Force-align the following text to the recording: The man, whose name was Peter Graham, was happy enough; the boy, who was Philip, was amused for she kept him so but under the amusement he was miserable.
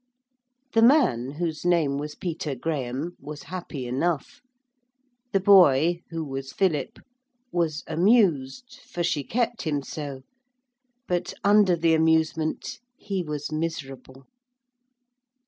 The 0.73 0.81
man, 0.81 1.33
whose 1.33 1.63
name 1.63 1.99
was 1.99 2.15
Peter 2.15 2.55
Graham, 2.55 3.15
was 3.19 3.43
happy 3.53 3.85
enough; 3.85 4.41
the 5.31 5.39
boy, 5.39 6.01
who 6.09 6.25
was 6.25 6.51
Philip, 6.51 6.97
was 7.51 7.83
amused 7.85 8.79
for 8.89 9.03
she 9.03 9.23
kept 9.23 9.61
him 9.61 9.83
so 9.83 10.23
but 11.07 11.35
under 11.43 11.75
the 11.75 11.93
amusement 11.93 12.79
he 12.97 13.21
was 13.21 13.51
miserable. 13.51 14.25